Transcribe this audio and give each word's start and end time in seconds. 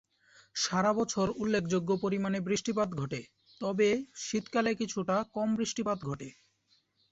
সারা 0.55 0.91
বছর 0.93 1.27
উল্লেখযোগ্য 1.35 1.89
পরিমাণে 1.97 2.39
বৃষ্টিপাত 2.39 2.89
ঘটে, 2.93 3.21
তবে 3.61 3.87
শীতকালে 4.17 4.71
কিছুটা 4.75 5.15
কম 5.33 5.49
বৃষ্টিপাত 5.55 5.99
ঘটে। 6.03 6.29